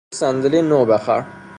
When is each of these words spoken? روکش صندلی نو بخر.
روکش 0.09 0.19
صندلی 0.19 0.61
نو 0.69 0.81
بخر. 0.89 1.21